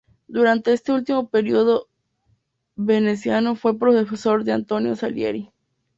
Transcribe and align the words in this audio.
Durante 0.27 0.73
este 0.73 0.93
último 0.93 1.29
periodo 1.29 1.87
veneciano 2.75 3.55
fue 3.55 3.77
profesor 3.77 4.43
de 4.43 4.51
Antonio 4.51 4.95
Salieri. 4.95 5.51